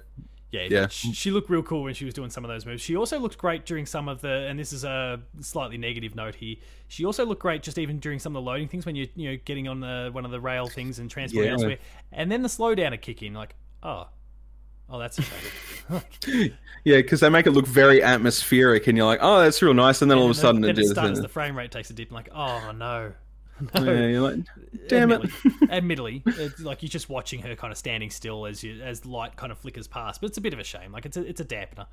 [0.52, 0.88] yeah, yeah.
[0.88, 2.80] She, she looked real cool when she was doing some of those moves.
[2.80, 6.36] She also looked great during some of the, and this is a slightly negative note
[6.36, 6.56] here.
[6.88, 9.32] She also looked great just even during some of the loading things when you're you
[9.32, 11.52] know getting on the one of the rail things and transporting Yeah.
[11.52, 11.78] elsewhere,
[12.12, 13.34] and then the slowdown would kick in.
[13.34, 14.08] Like, oh,
[14.90, 15.22] oh, that's a
[16.30, 16.52] shame.
[16.84, 20.02] yeah because they make it look very atmospheric, and you're like oh that's real nice,
[20.02, 21.92] and then all of a sudden it it just stutters, the frame rate takes a
[21.92, 22.08] dip.
[22.08, 23.12] and like, oh no.
[23.74, 23.84] No.
[23.84, 24.40] yeah, you're like
[24.86, 25.22] damn it.
[25.22, 29.06] admittedly, admittedly, it's like you're just watching her kind of standing still as you as
[29.06, 30.20] light kind of flickers past.
[30.20, 30.92] But it's a bit of a shame.
[30.92, 31.86] Like it's a it's a dampener.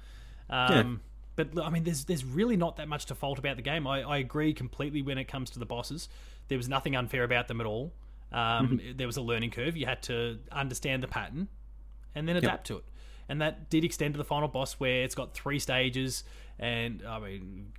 [0.50, 1.00] Um,
[1.38, 3.88] But I mean, there's there's really not that much to fault about the game.
[3.88, 6.10] I, I agree completely when it comes to the bosses.
[6.50, 7.94] There was nothing unfair about them at all.
[8.34, 9.78] Um, There was a learning curve.
[9.78, 11.48] You had to understand the pattern
[12.16, 12.84] and then adapt to it.
[13.30, 16.24] And that did extend to the final boss where it's got three stages
[16.60, 17.74] and I mean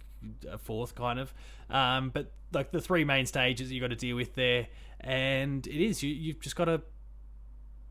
[0.51, 1.35] a fourth kind of.
[1.71, 4.69] Um, but like the three main stages you got to deal with there,
[5.01, 6.83] and it is you you've just got to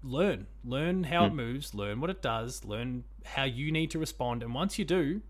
[0.03, 4.43] learn, learn how it moves, learn what it does, learn how you need to respond,
[4.43, 5.21] and once you do,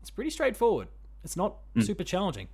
[0.00, 0.88] it's pretty straightforward.
[1.24, 2.48] It's not super challenging.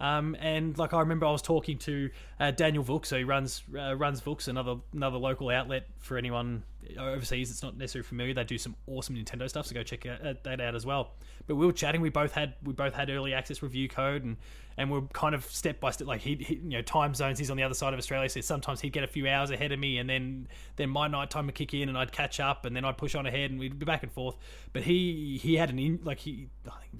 [0.00, 3.62] Um, and like I remember, I was talking to uh, Daniel Vuk, so he runs
[3.76, 6.62] uh, runs Vooks, another another local outlet for anyone
[6.96, 8.34] overseas that's not necessarily familiar.
[8.34, 11.12] They do some awesome Nintendo stuff, so go check out, uh, that out as well.
[11.46, 12.00] But we were chatting.
[12.00, 14.36] We both had we both had early access review code, and
[14.76, 16.06] and we're kind of step by step.
[16.06, 17.38] Like he, he you know time zones.
[17.38, 19.72] He's on the other side of Australia, so sometimes he'd get a few hours ahead
[19.72, 22.64] of me, and then then my night time would kick in, and I'd catch up,
[22.64, 24.36] and then I'd push on ahead, and we'd be back and forth.
[24.72, 26.48] But he he had an in like he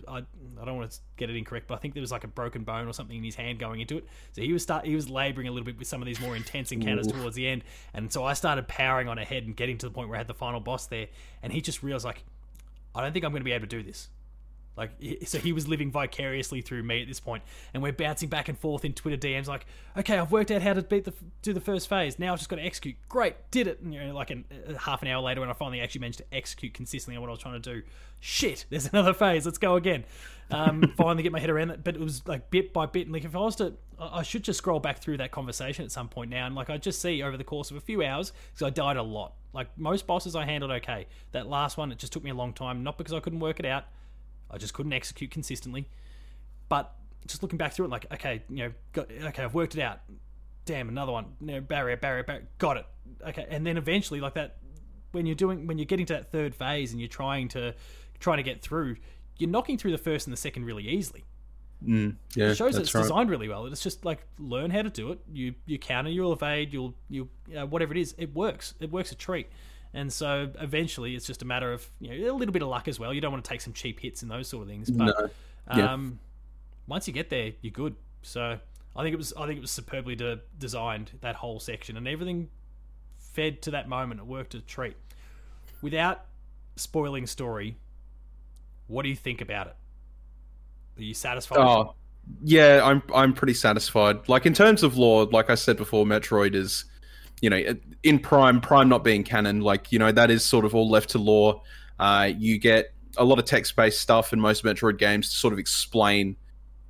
[0.08, 2.28] I, I don't want to get it incorrect, but I think there was like a
[2.28, 4.06] broken bone or something in his hand going into it.
[4.32, 6.36] So he was start he was labouring a little bit with some of these more
[6.36, 9.86] intense encounters towards the end, and so I started powering on ahead and getting to
[9.86, 11.08] the point where I had the final boss there,
[11.42, 12.24] and he just realized like
[12.94, 14.08] I don't think I'm going to be able to do this.
[14.78, 14.92] Like,
[15.26, 17.42] so he was living vicariously through me at this point,
[17.74, 19.48] and we're bouncing back and forth in Twitter DMs.
[19.48, 21.12] Like, okay, I've worked out how to beat the
[21.42, 22.18] do the first phase.
[22.18, 22.94] Now I've just got to execute.
[23.08, 23.80] Great, did it.
[23.80, 26.18] And, you know, like an, uh, half an hour later, when I finally actually managed
[26.18, 27.82] to execute consistently on what I was trying to do,
[28.20, 29.44] shit, there's another phase.
[29.44, 30.04] Let's go again.
[30.52, 33.08] Um, finally get my head around it, but it was like bit by bit.
[33.08, 35.90] And like, if I was to, I should just scroll back through that conversation at
[35.90, 38.32] some point now, and like I just see over the course of a few hours,
[38.52, 39.34] because I died a lot.
[39.52, 41.06] Like most bosses, I handled okay.
[41.32, 43.58] That last one, it just took me a long time, not because I couldn't work
[43.58, 43.86] it out
[44.50, 45.88] I just couldn't execute consistently.
[46.68, 46.94] But
[47.26, 50.00] just looking back through it, like, okay, you know, got, okay, I've worked it out.
[50.64, 51.26] Damn, another one.
[51.40, 52.48] You know, barrier, barrier, barrier.
[52.58, 52.86] Got it.
[53.28, 54.56] Okay, and then eventually, like that,
[55.12, 57.74] when you're doing, when you're getting to that third phase and you're trying to,
[58.20, 58.96] trying to get through,
[59.38, 61.24] you're knocking through the first and the second really easily.
[61.86, 63.02] Mm, yeah, it shows it's right.
[63.02, 63.66] designed really well.
[63.66, 65.20] It's just like learn how to do it.
[65.32, 68.14] You you counter, you'll evade, you'll you uh, whatever it is.
[68.18, 68.74] It works.
[68.80, 69.48] It works a treat.
[69.94, 72.88] And so eventually it's just a matter of you know a little bit of luck
[72.88, 73.12] as well.
[73.12, 74.90] You don't want to take some cheap hits and those sort of things.
[74.90, 75.30] But no.
[75.76, 75.92] yeah.
[75.92, 76.18] um,
[76.86, 77.96] once you get there, you're good.
[78.22, 78.58] So
[78.96, 82.06] I think it was I think it was superbly de- designed that whole section and
[82.06, 82.48] everything
[83.18, 84.20] fed to that moment.
[84.20, 84.96] It worked a treat.
[85.80, 86.24] Without
[86.76, 87.76] spoiling story,
[88.88, 89.76] what do you think about it?
[90.98, 91.58] Are you satisfied?
[91.58, 91.94] Oh,
[92.42, 94.28] yeah, I'm I'm pretty satisfied.
[94.28, 96.84] Like in terms of lore, like I said before, Metroid is
[97.40, 97.62] you know,
[98.02, 101.10] in Prime, Prime not being canon, like you know, that is sort of all left
[101.10, 101.62] to lore.
[101.98, 105.58] Uh, you get a lot of text-based stuff in most Metroid games to sort of
[105.58, 106.36] explain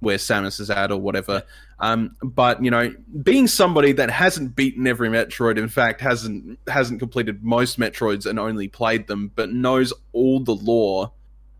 [0.01, 1.43] where Samus is at or whatever.
[1.81, 6.99] Um, but you know, being somebody that hasn't beaten every Metroid, in fact, hasn't hasn't
[6.99, 11.13] completed most Metroids and only played them, but knows all the lore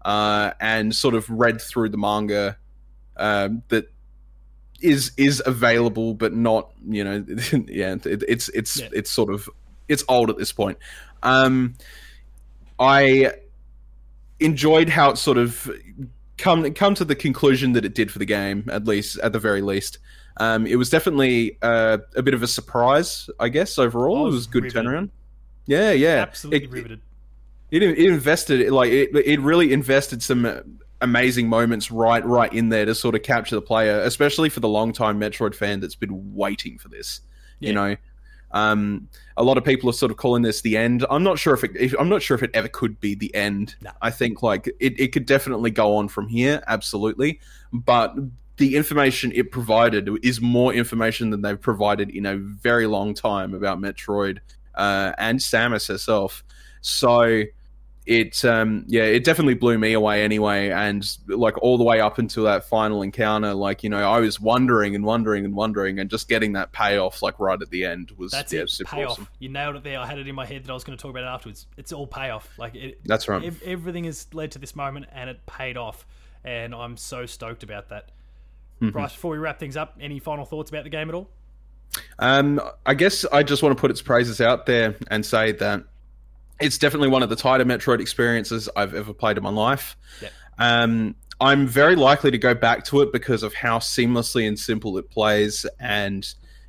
[0.05, 2.57] uh, and sort of read through the manga
[3.17, 3.93] uh, that
[4.81, 7.25] is is available, but not you know,
[7.67, 8.89] yeah, it, it's it's yeah.
[8.93, 9.49] it's sort of
[9.89, 10.79] it's old at this point.
[11.23, 11.75] Um,
[12.79, 13.33] I
[14.41, 15.71] enjoyed how it sort of
[16.37, 19.39] come come to the conclusion that it did for the game, at least at the
[19.39, 19.99] very least.
[20.39, 23.79] Um, it was definitely uh, a bit of a surprise, I guess.
[23.79, 24.87] Overall, was it was good riveted.
[24.87, 25.11] turnaround.
[25.67, 27.01] Yeah, yeah, absolutely it, riveted.
[27.71, 29.11] It, it invested like it.
[29.15, 33.63] It really invested some amazing moments right right in there to sort of capture the
[33.63, 37.21] player, especially for the long time Metroid fan that's been waiting for this.
[37.61, 37.69] Yeah.
[37.69, 37.97] You know,
[38.53, 41.05] um, a lot of people are sort of calling this the end.
[41.11, 41.73] I'm not sure if it.
[41.77, 43.77] If, I'm not sure if it ever could be the end.
[43.83, 43.91] No.
[44.03, 47.41] I think like it, it could definitely go on from here, absolutely.
[47.73, 48.15] But
[48.57, 53.55] the information it provided is more information than they've provided in a very long time
[53.55, 54.39] about Metroid
[54.75, 56.43] uh, and Samus herself.
[56.81, 57.43] So
[58.09, 60.71] it um yeah it definitely blew me away anyway.
[60.71, 64.41] And like all the way up until that final encounter like you know i was
[64.41, 68.11] wondering and wondering and wondering and just getting that payoff like right at the end
[68.17, 68.71] was that's yeah, it.
[68.71, 69.11] super payoff.
[69.13, 69.29] awesome.
[69.39, 69.99] you nailed it there.
[69.99, 71.67] I had it in my head that i was going to talk about it afterwards.
[71.77, 72.49] It's all payoff.
[72.59, 73.45] Like it, that's right.
[73.45, 76.07] ev- everything has led to this moment and it paid off.
[76.45, 78.11] And i'm so stoked about that.
[78.81, 78.91] Mm-hmm.
[78.91, 81.29] Bryce, before we wrap things up any final thoughts about the game at all?
[82.19, 85.85] Um i guess i just want to put its praises out there and say that
[86.61, 89.97] it's definitely one of the tighter Metroid experiences I've ever played in my life.
[90.21, 90.33] Yep.
[90.59, 94.99] Um, I'm very likely to go back to it because of how seamlessly and simple
[94.99, 96.27] it plays, and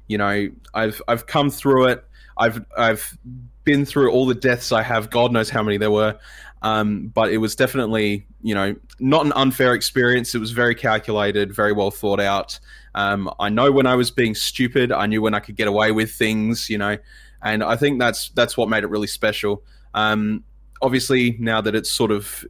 [0.08, 2.06] you know, I've I've come through it.
[2.38, 3.18] I've I've
[3.64, 5.10] been through all the deaths I have.
[5.10, 6.20] God knows how many there were,
[6.62, 10.36] um, but it was definitely you know not an unfair experience.
[10.36, 12.60] It was very calculated, very well thought out.
[12.94, 14.92] Um, I know when I was being stupid.
[14.92, 16.70] I knew when I could get away with things.
[16.70, 16.98] You know,
[17.42, 19.64] and I think that's that's what made it really special.
[19.94, 20.44] Um,
[20.82, 22.46] obviously, now that it's sort of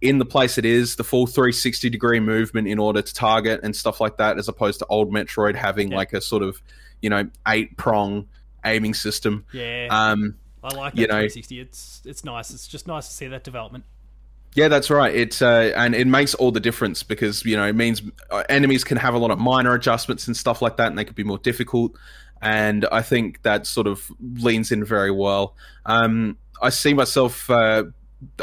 [0.00, 3.74] in the place it is, the full 360 degree movement in order to target and
[3.74, 5.96] stuff like that, as opposed to old Metroid having yeah.
[5.96, 6.60] like a sort of,
[7.02, 8.28] you know, eight prong
[8.64, 9.44] aiming system.
[9.52, 9.88] Yeah.
[9.90, 11.60] Um, I like that you know, 360.
[11.60, 12.50] It's it's nice.
[12.50, 13.84] It's just nice to see that development.
[14.54, 15.14] Yeah, that's right.
[15.14, 18.84] It uh, and it makes all the difference because you know it means uh, enemies
[18.84, 21.24] can have a lot of minor adjustments and stuff like that, and they could be
[21.24, 21.96] more difficult.
[22.42, 25.54] And I think that sort of leans in very well.
[25.86, 27.48] Um, I see myself.
[27.48, 27.84] Uh,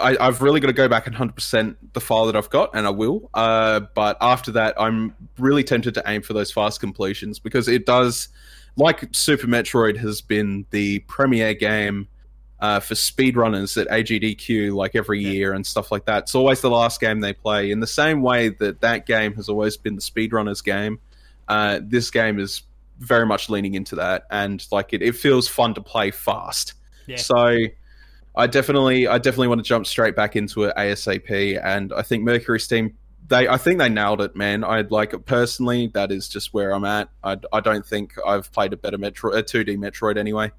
[0.01, 2.71] I, have really got to go back and hundred percent the file that I've got,
[2.73, 3.29] and I will.
[3.33, 7.85] Uh, but after that, I'm really tempted to aim for those fast completions because it
[7.85, 8.29] does,
[8.75, 12.07] like Super Metroid has been the premier game
[12.59, 15.29] uh, for speedrunners at AGDQ like every yeah.
[15.29, 16.23] year and stuff like that.
[16.23, 17.69] It's always the last game they play.
[17.69, 20.99] In the same way that that game has always been the speedrunners game,
[21.47, 22.63] uh, this game is
[22.99, 26.73] very much leaning into that, and like it, it feels fun to play fast.
[27.05, 27.17] Yeah.
[27.17, 27.57] So
[28.37, 31.59] I definitely, I definitely want to jump straight back into it ASAP.
[31.63, 32.95] And I think Mercury Steam,
[33.27, 34.63] they, I think they nailed it, man.
[34.63, 35.87] I like it personally.
[35.93, 37.09] That is just where I'm at.
[37.23, 40.51] I, I don't think I've played a better Metro, a 2D Metroid anyway.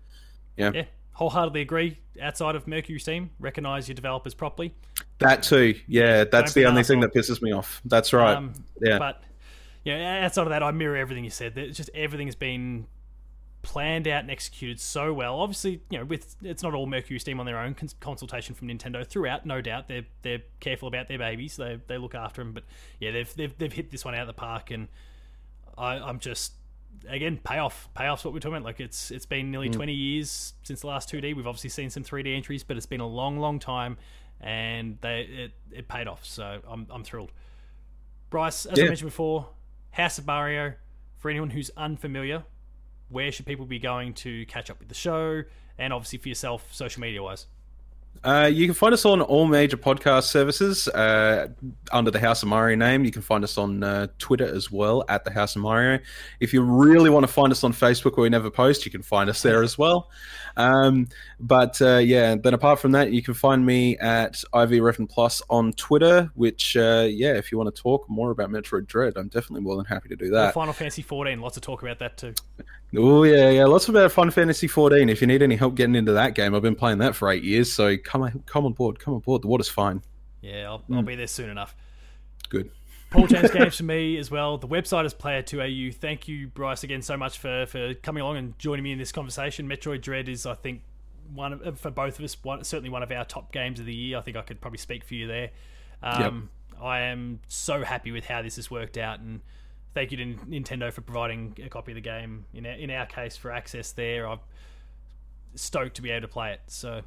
[0.56, 0.72] Yeah.
[0.74, 1.98] Yeah, wholeheartedly agree.
[2.20, 4.74] Outside of Mercury Steam, recognize your developers properly.
[5.18, 6.24] That too, yeah.
[6.24, 7.80] That's Don't the only thing that pisses me off.
[7.84, 8.36] That's right.
[8.36, 9.22] Um, yeah, But
[9.84, 11.56] yeah, outside of that, I mirror everything you said.
[11.56, 12.86] It's just everything's been
[13.68, 15.40] planned out and executed so well.
[15.40, 17.74] Obviously, you know, with it's not all Mercury Steam on their own.
[17.74, 19.88] Cons- consultation from Nintendo throughout, no doubt.
[19.88, 21.56] They're they're careful about their babies.
[21.56, 22.54] They they look after them.
[22.54, 22.64] But
[22.98, 24.88] yeah, they've they've, they've hit this one out of the park, and
[25.76, 26.54] I, I'm just
[27.06, 27.90] again payoff.
[27.94, 28.64] Payoff's what we're talking about.
[28.64, 29.74] Like it's it's been nearly mm.
[29.74, 31.36] 20 years since the last 2D.
[31.36, 33.98] We've obviously seen some 3D entries, but it's been a long, long time,
[34.40, 36.24] and they it, it paid off.
[36.24, 37.32] So I'm I'm thrilled.
[38.30, 39.50] Bryce, as I mentioned before,
[39.90, 40.72] House of Mario.
[41.18, 42.44] For anyone who's unfamiliar,
[43.08, 45.42] where should people be going to catch up with the show,
[45.78, 47.46] and obviously for yourself, social media wise?
[48.24, 51.48] Uh, you can find us on all major podcast services uh,
[51.92, 53.04] under the House of Mario name.
[53.04, 56.00] You can find us on uh, Twitter as well at the House of Mario.
[56.40, 59.02] If you really want to find us on Facebook where we never post, you can
[59.02, 60.10] find us there as well.
[60.56, 65.08] Um, but uh, yeah, then apart from that, you can find me at IV Refn
[65.08, 66.30] Plus on Twitter.
[66.34, 69.76] Which uh, yeah, if you want to talk more about Metroid Dread, I'm definitely more
[69.76, 70.54] than happy to do Or that.
[70.54, 72.34] Final Fantasy 14, lots of talk about that too.
[72.96, 73.66] Oh yeah, yeah.
[73.66, 75.08] Lots about Final Fantasy 14.
[75.08, 77.44] If you need any help getting into that game, I've been playing that for eight
[77.44, 77.72] years.
[77.72, 79.42] So come on, come on board, come on board.
[79.42, 80.02] The water's fine.
[80.40, 80.94] Yeah, I'll, Hmm.
[80.94, 81.74] I'll be there soon enough.
[82.48, 82.70] Good.
[83.10, 84.58] Paul James Games for me as well.
[84.58, 85.94] The website is player2au.
[85.94, 89.12] Thank you, Bryce, again so much for, for coming along and joining me in this
[89.12, 89.68] conversation.
[89.68, 90.82] Metroid Dread is, I think,
[91.34, 93.94] one of, for both of us, one, certainly one of our top games of the
[93.94, 94.16] year.
[94.18, 95.50] I think I could probably speak for you there.
[96.02, 96.48] Um,
[96.82, 99.40] I am so happy with how this has worked out, and
[99.98, 102.44] thank you to Nintendo for providing a copy of the game.
[102.54, 104.38] In our, in our case, for access there, I'm
[105.56, 106.60] stoked to be able to play it.
[106.68, 107.00] So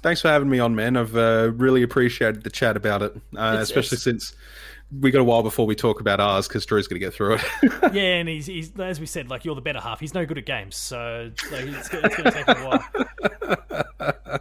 [0.00, 0.96] Thanks for having me on, man.
[0.96, 4.36] I've uh, really appreciated the chat about it, uh, especially it's- since
[5.00, 7.34] we got a while before we talk about ours because Drew's going to get through
[7.34, 7.42] it.
[7.92, 9.98] yeah, and he's, he's as we said, like you're the better half.
[9.98, 12.54] He's no good at games, so like, it's, it's going to take a
[14.20, 14.40] while.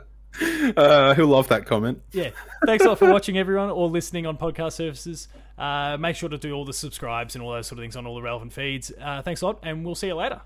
[0.77, 2.03] uh, he'll love that comment.
[2.11, 2.29] Yeah,
[2.67, 5.27] thanks a lot for watching, everyone, or listening on podcast services.
[5.57, 8.05] Uh, make sure to do all the subscribes and all those sort of things on
[8.05, 8.91] all the relevant feeds.
[8.99, 10.41] Uh, thanks a lot, and we'll see you later.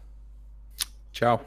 [1.11, 1.41] Ciao.